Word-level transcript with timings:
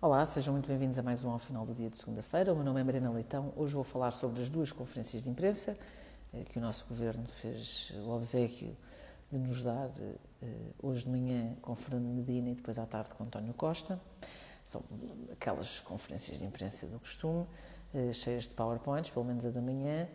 Olá, 0.00 0.24
sejam 0.26 0.52
muito 0.52 0.68
bem-vindos 0.68 0.96
a 0.96 1.02
mais 1.02 1.24
um 1.24 1.30
ao 1.30 1.40
final 1.40 1.66
do 1.66 1.74
dia 1.74 1.90
de 1.90 1.96
segunda-feira. 1.96 2.52
O 2.52 2.54
meu 2.54 2.64
nome 2.64 2.80
é 2.80 2.84
Marina 2.84 3.10
Leitão. 3.10 3.52
Hoje 3.56 3.74
vou 3.74 3.82
falar 3.82 4.12
sobre 4.12 4.40
as 4.40 4.48
duas 4.48 4.70
conferências 4.70 5.24
de 5.24 5.28
imprensa 5.28 5.76
eh, 6.32 6.44
que 6.44 6.56
o 6.56 6.60
nosso 6.60 6.86
governo 6.86 7.26
fez 7.26 7.92
o 8.06 8.10
obsequio 8.10 8.76
de 9.28 9.40
nos 9.40 9.64
dar 9.64 9.90
eh, 9.98 10.54
hoje 10.80 11.02
de 11.02 11.10
manhã 11.10 11.52
com 11.60 11.74
Fernando 11.74 12.06
Medina 12.14 12.48
e 12.48 12.54
depois 12.54 12.78
à 12.78 12.86
tarde 12.86 13.12
com 13.12 13.24
António 13.24 13.52
Costa. 13.54 14.00
São 14.64 14.84
aquelas 15.32 15.80
conferências 15.80 16.38
de 16.38 16.44
imprensa 16.44 16.86
do 16.86 17.00
costume, 17.00 17.44
eh, 17.92 18.12
cheias 18.12 18.44
de 18.44 18.54
PowerPoints, 18.54 19.10
pelo 19.10 19.24
menos 19.24 19.44
a 19.44 19.50
da 19.50 19.60
manhã. 19.60 20.08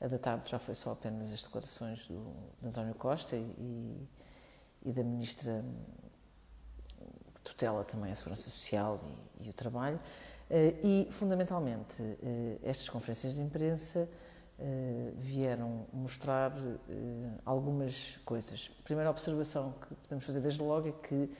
A 0.00 0.08
da 0.08 0.18
tarde 0.18 0.50
já 0.50 0.58
foi 0.58 0.74
só 0.74 0.90
apenas 0.90 1.32
as 1.32 1.44
declarações 1.44 2.08
do, 2.08 2.34
de 2.60 2.66
António 2.66 2.94
Costa 2.96 3.36
e, 3.36 4.08
e 4.84 4.92
da 4.92 5.04
Ministra 5.04 5.64
tutela 7.48 7.84
também 7.84 8.12
a 8.12 8.14
segurança 8.14 8.50
social 8.50 9.00
e, 9.40 9.46
e 9.46 9.50
o 9.50 9.52
trabalho. 9.52 9.98
Eh, 10.50 10.74
e, 10.82 11.08
fundamentalmente, 11.10 12.02
eh, 12.02 12.56
estas 12.62 12.88
conferências 12.88 13.34
de 13.34 13.42
imprensa 13.42 14.08
eh, 14.58 15.12
vieram 15.16 15.86
mostrar 15.92 16.52
algumas 17.44 18.18
coisas. 18.24 18.70
A 18.80 18.82
primeira 18.82 19.10
observação 19.10 19.74
que 19.80 19.94
podemos 19.94 20.24
fazer 20.24 20.40
desde 20.40 20.62
logo 20.62 20.88
é 20.88 20.92
que 20.92 21.30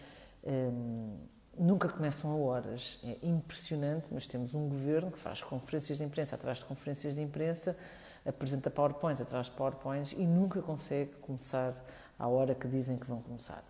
nunca 1.59 1.89
começam 1.89 2.31
a 2.31 2.37
horas. 2.37 2.99
É 3.03 3.27
impressionante, 3.27 4.09
mas 4.13 4.27
temos 4.27 4.55
um 4.55 4.69
governo 4.69 5.11
que 5.11 5.19
faz 5.19 5.43
conferências 5.43 5.99
de 5.99 6.05
imprensa 6.05 6.37
atrás 6.37 6.59
de 6.59 6.65
conferências 6.65 7.15
de 7.17 7.23
imprensa, 7.23 7.77
apresenta 8.25 8.71
PowerPoints 8.71 9.21
atrás 9.21 9.47
de 9.47 9.53
PowerPoints 9.53 10.13
e 10.13 10.25
nunca 10.25 10.63
consegue 10.63 11.13
começar 11.17 11.75
à 12.19 12.29
hora 12.29 12.55
que 12.55 12.69
dizem 12.69 12.97
que 12.97 13.07
vão 13.07 13.21
começar. 13.21 13.65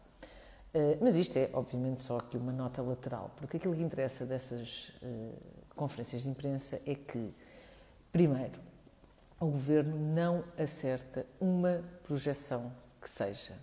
Eh, 0.79 0.97
mas 1.01 1.17
isto 1.17 1.37
é, 1.37 1.51
obviamente, 1.53 2.01
só 2.01 2.19
aqui 2.19 2.37
uma 2.37 2.53
nota 2.53 2.81
lateral, 2.81 3.33
porque 3.37 3.57
aquilo 3.57 3.75
que 3.75 3.83
interessa 3.83 4.25
dessas 4.25 4.93
uh, 5.03 5.35
conferências 5.75 6.23
de 6.23 6.29
imprensa 6.29 6.81
é 6.87 6.95
que, 6.95 7.35
primeiro, 8.13 8.61
o 9.41 9.47
governo 9.47 9.99
não 9.99 10.45
acerta 10.57 11.27
uma 11.41 11.83
projeção 12.05 12.71
que 13.03 13.11
seja. 13.11 13.55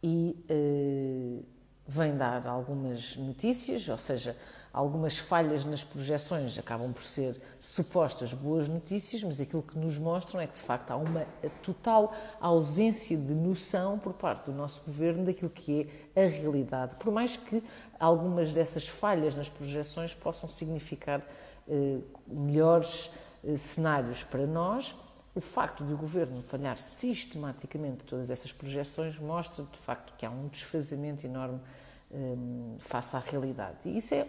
E 0.00 0.36
uh, 0.48 1.44
vem 1.84 2.16
dar 2.16 2.46
algumas 2.46 3.16
notícias, 3.16 3.88
ou 3.88 3.98
seja, 3.98 4.36
algumas 4.72 5.18
falhas 5.18 5.64
nas 5.64 5.82
projeções 5.82 6.58
acabam 6.58 6.92
por 6.92 7.02
ser 7.02 7.40
supostas 7.60 8.34
boas 8.34 8.68
notícias, 8.68 9.22
mas 9.22 9.40
aquilo 9.40 9.62
que 9.62 9.78
nos 9.78 9.98
mostram 9.98 10.40
é 10.40 10.46
que 10.46 10.54
de 10.54 10.60
facto 10.60 10.90
há 10.90 10.96
uma 10.96 11.26
total 11.62 12.14
ausência 12.40 13.16
de 13.16 13.34
noção 13.34 13.98
por 13.98 14.12
parte 14.12 14.50
do 14.50 14.56
nosso 14.56 14.82
governo 14.84 15.24
daquilo 15.24 15.50
que 15.50 15.88
é 16.14 16.24
a 16.24 16.28
realidade, 16.28 16.94
por 16.96 17.12
mais 17.12 17.36
que 17.36 17.62
algumas 17.98 18.52
dessas 18.52 18.86
falhas 18.86 19.34
nas 19.34 19.48
projeções 19.48 20.14
possam 20.14 20.48
significar 20.48 21.22
eh, 21.68 21.98
melhores 22.26 23.10
eh, 23.44 23.56
cenários 23.56 24.22
para 24.22 24.46
nós. 24.46 24.96
O 25.34 25.40
facto 25.40 25.84
de 25.84 25.92
o 25.92 25.96
governo 25.96 26.42
falhar 26.42 26.78
sistematicamente 26.78 28.04
todas 28.04 28.30
essas 28.30 28.52
projeções 28.52 29.18
mostra 29.18 29.64
de 29.70 29.78
facto 29.78 30.14
que 30.16 30.26
há 30.26 30.30
um 30.30 30.48
desfazamento 30.48 31.26
enorme 31.26 31.60
um, 32.10 32.76
face 32.78 33.16
à 33.16 33.18
realidade. 33.18 33.78
E 33.84 33.98
isso 33.98 34.14
é, 34.14 34.26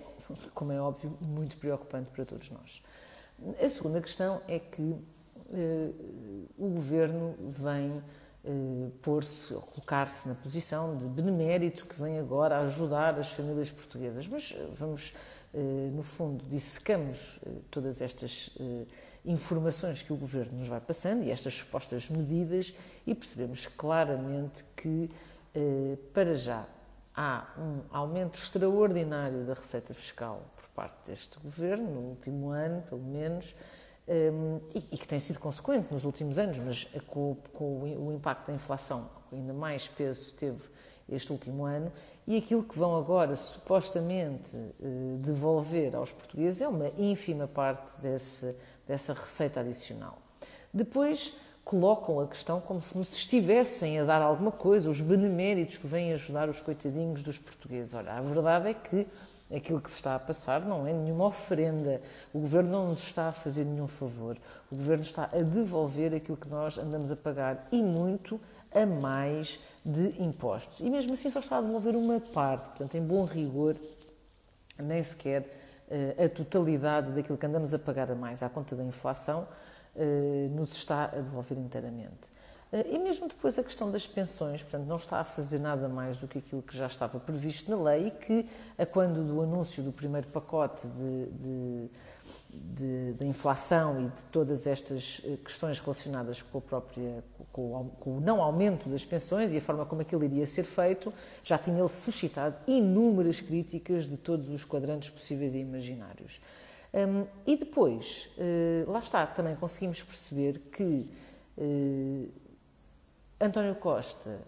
como 0.53 0.71
é 0.71 0.81
óbvio, 0.81 1.17
muito 1.25 1.57
preocupante 1.57 2.09
para 2.11 2.25
todos 2.25 2.49
nós. 2.51 2.81
A 3.63 3.69
segunda 3.69 4.01
questão 4.01 4.41
é 4.47 4.59
que 4.59 4.81
uh, 4.81 6.45
o 6.57 6.69
governo 6.69 7.35
vem 7.39 7.91
uh, 7.91 8.91
pôr-se, 9.01 9.53
colocar-se 9.53 10.27
na 10.27 10.35
posição 10.35 10.97
de 10.97 11.07
benemérito 11.07 11.85
que 11.85 11.99
vem 11.99 12.19
agora 12.19 12.59
ajudar 12.59 13.17
as 13.17 13.31
famílias 13.31 13.71
portuguesas. 13.71 14.27
Mas 14.27 14.51
uh, 14.51 14.73
vamos, 14.75 15.13
no 15.93 16.03
fundo, 16.03 16.45
dissecamos 16.45 17.39
todas 17.71 18.03
estas 18.03 18.51
informações 19.25 20.03
que 20.03 20.13
o 20.13 20.15
governo 20.15 20.59
nos 20.59 20.67
vai 20.67 20.79
passando 20.79 21.23
e 21.23 21.31
estas 21.31 21.55
supostas 21.55 22.07
medidas 22.07 22.71
e 23.07 23.15
percebemos 23.15 23.65
claramente 23.65 24.63
que, 24.75 25.09
para 26.13 26.35
já, 26.35 26.67
há 27.21 27.45
um 27.57 27.81
aumento 27.91 28.39
extraordinário 28.39 29.43
da 29.43 29.53
receita 29.53 29.93
fiscal 29.93 30.41
por 30.55 30.69
parte 30.69 30.95
deste 31.05 31.37
governo, 31.37 31.91
no 31.91 31.99
último 32.11 32.49
ano, 32.49 32.81
pelo 32.83 33.03
menos, 33.03 33.53
um, 34.07 34.61
e, 34.73 34.97
que 34.97 35.05
tem 35.05 35.19
sido 35.19 35.37
consequente 35.37 35.91
nos 35.91 36.05
últimos 36.05 36.39
anos, 36.39 36.59
mas 36.59 36.87
com, 37.07 37.35
o 37.53 38.13
impacto 38.15 38.47
da 38.47 38.53
inflação, 38.53 39.09
ainda 39.33 39.51
mais 39.51 39.85
peso 39.85 40.33
teve 40.33 40.61
este 41.09 41.29
último 41.33 41.65
ano, 41.65 41.91
e 42.25 42.37
aquilo 42.37 42.63
que 42.63 42.77
vão 42.79 42.95
agora 42.95 43.35
supostamente 43.35 44.55
uh, 44.55 45.17
devolver 45.17 45.97
aos 45.97 46.13
portugueses 46.13 46.61
é 46.61 46.69
uma 46.69 46.87
ínfima 46.97 47.49
parte 47.49 47.99
desse, 47.99 48.55
dessa 48.87 49.13
receita 49.13 49.59
adicional. 49.59 50.17
Depois, 50.73 51.33
colocam 51.69 52.19
a 52.19 52.25
questão 52.25 52.59
como 52.59 52.81
se 52.81 52.97
nos 52.97 53.13
estivessem 53.13 53.99
a 53.99 54.03
dar 54.03 54.23
alguma 54.23 54.51
coisa, 54.51 54.89
os 54.89 55.01
beneméritos 55.01 55.77
que 55.77 55.85
vêm 55.85 56.11
ajudar 56.13 56.49
os 56.49 56.59
coitadinhos 56.59 57.21
dos 57.21 57.37
portugueses. 57.37 57.93
Olha, 57.93 58.13
a 58.13 58.21
verdade 58.21 58.69
é 58.69 58.73
que 58.73 59.05
aquilo 59.55 59.79
que 59.79 59.87
se 59.87 59.97
está 59.97 60.15
a 60.15 60.19
passar 60.19 60.65
não 60.65 60.87
é 60.87 60.91
nenhuma 60.91 61.27
oferenda. 61.27 62.01
O 62.33 62.39
governo 62.39 62.71
não 62.71 62.89
nos 62.89 63.03
está 63.03 63.27
a 63.27 63.31
fazer 63.31 63.65
nenhum 63.65 63.85
favor. 63.85 64.35
O 64.71 64.75
governo 64.75 65.03
está 65.03 65.25
a 65.25 65.43
devolver 65.43 66.11
aquilo 66.15 66.37
que 66.37 66.49
nós 66.49 66.79
andamos 66.79 67.11
a 67.11 67.15
pagar 67.15 67.67
e 67.71 67.83
muito 67.83 68.41
a 68.73 68.83
mais 68.87 69.59
de 69.85 70.19
impostos. 70.19 70.79
E 70.79 70.89
mesmo 70.89 71.13
assim 71.13 71.29
só 71.29 71.37
está 71.37 71.59
a 71.59 71.61
devolver 71.61 71.95
uma 71.95 72.19
parte, 72.19 72.69
portanto, 72.69 72.95
em 72.95 73.01
bom 73.01 73.25
rigor, 73.25 73.75
nem 74.75 75.03
sequer 75.03 75.41
uh, 75.87 76.25
a 76.25 76.29
totalidade 76.29 77.11
daquilo 77.11 77.37
que 77.37 77.45
andamos 77.45 77.75
a 77.75 77.77
pagar 77.77 78.09
a 78.11 78.15
mais 78.15 78.41
à 78.41 78.49
conta 78.49 78.75
da 78.75 78.83
inflação 78.83 79.43
eh, 79.43 79.78
nos 80.51 80.73
está 80.73 81.05
a 81.05 81.21
devolver 81.21 81.57
inteiramente. 81.57 82.29
Eh, 82.71 82.85
e 82.91 82.99
mesmo 82.99 83.27
depois 83.27 83.57
a 83.57 83.63
questão 83.63 83.89
das 83.89 84.05
pensões, 84.05 84.61
portanto, 84.61 84.87
não 84.87 84.97
está 84.97 85.19
a 85.19 85.23
fazer 85.23 85.59
nada 85.59 85.89
mais 85.89 86.17
do 86.17 86.27
que 86.27 86.37
aquilo 86.37 86.61
que 86.61 86.77
já 86.77 86.85
estava 86.85 87.19
previsto 87.19 87.69
na 87.69 87.81
lei 87.81 88.07
e 88.07 88.11
que, 88.11 88.45
a 88.77 88.85
quando 88.85 89.25
do 89.25 89.41
anúncio 89.41 89.83
do 89.83 89.91
primeiro 89.91 90.27
pacote 90.27 90.87
de 90.87 91.89
inflação 93.25 94.05
e 94.05 94.09
de 94.09 94.23
todas 94.25 94.67
estas 94.67 95.21
eh, 95.25 95.37
questões 95.43 95.79
relacionadas 95.79 96.43
com, 96.43 96.59
a 96.59 96.61
própria, 96.61 97.23
com, 97.51 97.89
com 97.99 98.17
o 98.17 98.21
não 98.21 98.41
aumento 98.41 98.87
das 98.87 99.03
pensões 99.03 99.51
e 99.51 99.57
a 99.57 99.61
forma 99.61 99.85
como 99.85 100.01
aquilo 100.01 100.23
iria 100.23 100.45
ser 100.45 100.63
feito, 100.63 101.11
já 101.43 101.57
tinha 101.57 101.87
suscitado 101.87 102.55
inúmeras 102.67 103.41
críticas 103.41 104.07
de 104.07 104.17
todos 104.17 104.49
os 104.49 104.63
quadrantes 104.63 105.09
possíveis 105.09 105.55
e 105.55 105.59
imaginários. 105.59 106.39
Um, 106.93 107.27
e 107.45 107.55
depois, 107.55 108.29
uh, 108.37 108.91
lá 108.91 108.99
está, 108.99 109.25
também 109.27 109.55
conseguimos 109.55 110.01
perceber 110.01 110.59
que 110.71 111.09
uh, 111.57 112.29
António 113.39 113.75
Costa 113.75 114.39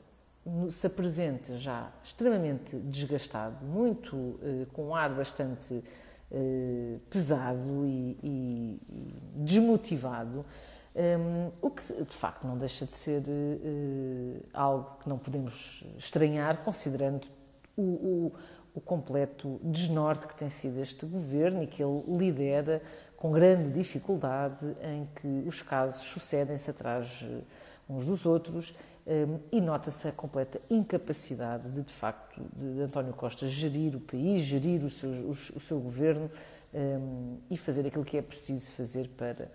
se 0.71 0.87
apresenta 0.87 1.55
já 1.55 1.91
extremamente 2.03 2.75
desgastado, 2.77 3.63
muito 3.63 4.15
uh, 4.15 4.67
com 4.73 4.87
um 4.87 4.95
ar 4.95 5.13
bastante 5.13 5.83
pesado 7.09 7.85
e, 7.85 8.17
e, 8.23 8.81
e 8.89 9.13
desmotivado, 9.35 10.45
um, 10.95 11.51
o 11.61 11.69
que 11.69 11.81
de 12.05 12.15
facto 12.15 12.47
não 12.47 12.57
deixa 12.57 12.85
de 12.85 12.93
ser 12.93 13.21
algo 14.53 14.97
que 15.01 15.09
não 15.09 15.17
podemos 15.17 15.83
estranhar, 15.97 16.63
considerando 16.63 17.27
o, 17.75 17.81
o 17.81 18.33
o 18.73 18.81
completo 18.81 19.59
desnorte 19.63 20.27
que 20.27 20.35
tem 20.35 20.49
sido 20.49 20.79
este 20.79 21.05
governo 21.05 21.63
e 21.63 21.67
que 21.67 21.83
ele 21.83 22.03
lidera 22.07 22.81
com 23.17 23.31
grande 23.31 23.69
dificuldade, 23.69 24.65
em 24.81 25.07
que 25.15 25.47
os 25.47 25.61
casos 25.61 26.01
sucedem-se 26.01 26.71
atrás 26.71 27.23
eh, 27.23 27.41
uns 27.87 28.05
dos 28.05 28.25
outros 28.25 28.73
um, 29.05 29.39
e 29.51 29.61
nota-se 29.61 30.07
a 30.07 30.11
completa 30.11 30.59
incapacidade 30.69 31.69
de, 31.69 31.83
de 31.83 31.93
facto, 31.93 32.41
de 32.55 32.81
António 32.81 33.13
Costa 33.13 33.47
gerir 33.47 33.95
o 33.95 33.99
país, 33.99 34.41
gerir 34.41 34.83
o 34.83 34.89
seu, 34.89 35.11
o, 35.29 35.35
seu 35.35 35.79
governo 35.79 36.31
um, 36.73 37.37
e 37.49 37.57
fazer 37.57 37.85
aquilo 37.85 38.05
que 38.05 38.17
é 38.17 38.21
preciso 38.21 38.71
fazer 38.71 39.07
para, 39.09 39.51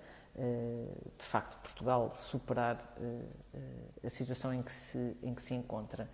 de 1.19 1.25
facto, 1.25 1.57
Portugal 1.63 2.13
superar 2.13 2.79
a 4.05 4.11
situação 4.11 4.53
em 4.53 4.63
que 4.63 4.71
se, 4.71 5.17
em 5.23 5.35
que 5.35 5.41
se 5.41 5.55
encontra. 5.55 6.09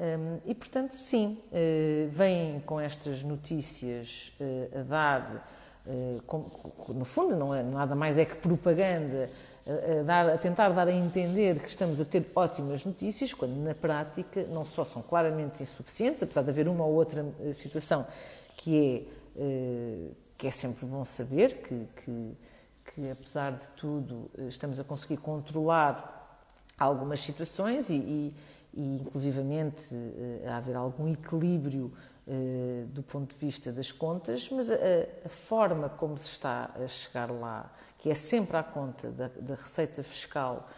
Um, 0.00 0.40
e, 0.46 0.54
portanto, 0.54 0.94
sim, 0.94 1.38
uh, 1.52 2.08
vêm 2.08 2.60
com 2.60 2.80
estas 2.80 3.22
notícias 3.22 4.32
uh, 4.40 4.78
a 4.78 4.82
dar, 4.82 5.46
com, 6.26 6.46
no 6.88 7.04
fundo, 7.04 7.36
não 7.36 7.54
é 7.54 7.62
nada 7.62 7.94
mais 7.94 8.16
é 8.16 8.24
que 8.24 8.36
propaganda, 8.36 9.28
a, 9.66 10.02
dar, 10.02 10.30
a 10.30 10.38
tentar 10.38 10.68
dar 10.70 10.88
a 10.88 10.92
entender 10.92 11.58
que 11.58 11.68
estamos 11.68 12.00
a 12.00 12.04
ter 12.04 12.24
ótimas 12.34 12.84
notícias, 12.84 13.34
quando 13.34 13.56
na 13.56 13.74
prática 13.74 14.44
não 14.44 14.64
só 14.64 14.84
são 14.84 15.02
claramente 15.02 15.62
insuficientes, 15.62 16.22
apesar 16.22 16.42
de 16.42 16.50
haver 16.50 16.68
uma 16.68 16.84
ou 16.84 16.94
outra 16.94 17.24
situação 17.52 18.06
que 18.56 19.06
é, 19.36 20.12
que 20.36 20.46
é 20.46 20.50
sempre 20.50 20.86
bom 20.86 21.04
saber 21.04 21.54
que, 21.62 21.88
que, 21.96 22.36
que, 22.94 23.10
apesar 23.10 23.52
de 23.52 23.68
tudo, 23.70 24.30
estamos 24.48 24.78
a 24.78 24.84
conseguir 24.84 25.16
controlar 25.16 26.20
algumas 26.78 27.20
situações 27.20 27.90
e, 27.90 27.96
e 27.96 28.34
e 28.72 28.96
inclusivamente 28.96 29.94
eh, 29.94 30.48
a 30.48 30.56
haver 30.56 30.76
algum 30.76 31.08
equilíbrio 31.08 31.92
do 32.92 33.02
ponto 33.02 33.34
de 33.34 33.40
vista 33.44 33.72
das 33.72 33.90
contas, 33.90 34.48
mas 34.50 34.70
a, 34.70 34.76
a, 35.24 35.28
forma 35.28 35.88
como 35.88 36.16
se 36.16 36.30
está 36.30 36.70
a 36.76 36.86
chegar 36.86 37.28
lá, 37.28 37.72
que 37.98 38.08
é 38.08 38.14
sempre 38.14 38.56
à 38.56 38.62
conta 38.62 39.10
da, 39.10 39.26
da 39.26 39.56
receita 39.56 40.00
fiscal 40.04 40.68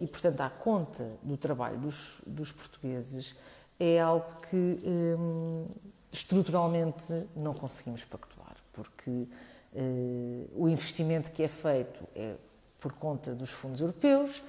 e, 0.00 0.06
portanto, 0.06 0.40
à 0.42 0.48
conta 0.48 1.10
do 1.20 1.36
trabalho 1.36 1.76
dos, 1.78 2.22
dos 2.24 2.52
portugueses, 2.52 3.34
é 3.80 4.00
algo 4.00 4.26
que 4.48 4.56
hum, 4.56 5.66
estruturalmente 6.12 7.26
não 7.34 7.54
conseguimos 7.54 8.04
pactuar, 8.04 8.56
porque 8.72 9.10
uh, 9.10 10.48
o 10.54 10.68
investimento 10.68 11.32
que 11.32 11.42
é 11.42 11.48
feito 11.48 12.06
é 12.14 12.36
por 12.78 12.92
conta 12.92 13.34
dos 13.34 13.50
fundos 13.50 13.80
europeus, 13.80 14.42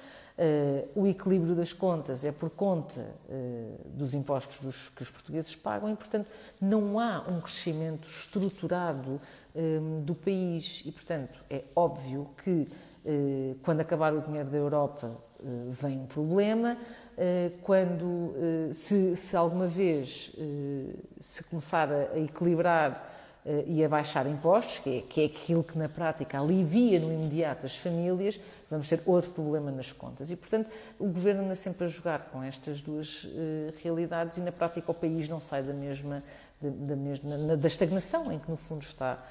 o 0.94 1.06
equilíbrio 1.06 1.54
das 1.54 1.72
contas 1.72 2.24
é 2.24 2.32
por 2.32 2.50
conta 2.50 3.00
uh, 3.00 3.88
dos 3.90 4.14
impostos 4.14 4.58
dos, 4.58 4.88
que 4.88 5.02
os 5.02 5.10
portugueses 5.10 5.54
pagam 5.54 5.92
e, 5.92 5.94
portanto, 5.94 6.26
não 6.60 6.98
há 6.98 7.24
um 7.28 7.40
crescimento 7.40 8.08
estruturado 8.08 9.20
um, 9.54 10.02
do 10.02 10.14
país. 10.14 10.82
E, 10.84 10.90
portanto, 10.90 11.38
é 11.48 11.62
óbvio 11.76 12.30
que 12.42 12.68
quando 13.62 13.80
acabar 13.80 14.14
o 14.14 14.22
dinheiro 14.22 14.48
da 14.48 14.56
Europa 14.56 15.14
vem 15.68 15.98
um 15.98 16.06
problema, 16.06 16.74
eh, 17.16 17.52
quando, 17.62 18.34
eh, 18.36 18.72
se, 18.72 19.14
se 19.14 19.36
alguma 19.36 19.68
vez 19.68 20.32
eh, 20.36 20.96
se 21.20 21.44
começar 21.44 21.88
a 21.92 22.18
equilibrar 22.18 23.13
e 23.66 23.84
a 23.84 23.88
baixar 23.88 24.26
impostos, 24.26 24.78
que 24.78 24.98
é, 24.98 25.02
que 25.02 25.22
é 25.22 25.24
aquilo 25.26 25.62
que 25.62 25.76
na 25.76 25.88
prática 25.88 26.40
alivia 26.40 26.98
no 26.98 27.12
imediato 27.12 27.66
as 27.66 27.76
famílias, 27.76 28.40
vamos 28.70 28.88
ter 28.88 29.02
outro 29.04 29.30
problema 29.32 29.70
nas 29.70 29.92
contas. 29.92 30.30
E, 30.30 30.36
portanto, 30.36 30.70
o 30.98 31.06
governo 31.06 31.44
anda 31.44 31.54
sempre 31.54 31.84
a 31.84 31.86
jogar 31.86 32.30
com 32.32 32.42
estas 32.42 32.80
duas 32.80 33.28
realidades 33.82 34.38
e, 34.38 34.40
na 34.40 34.50
prática, 34.50 34.90
o 34.90 34.94
país 34.94 35.28
não 35.28 35.40
sai 35.40 35.62
da 35.62 35.74
mesma, 35.74 36.22
da, 36.60 36.96
mesma, 36.96 37.56
da 37.56 37.68
estagnação 37.68 38.32
em 38.32 38.38
que, 38.38 38.50
no 38.50 38.56
fundo, 38.56 38.82
está 38.82 39.22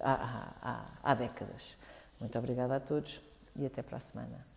há, 0.00 0.52
há, 0.62 0.84
há 1.02 1.14
décadas. 1.14 1.76
Muito 2.20 2.38
obrigada 2.38 2.76
a 2.76 2.80
todos 2.80 3.20
e 3.56 3.66
até 3.66 3.82
para 3.82 3.96
a 3.96 4.00
semana. 4.00 4.53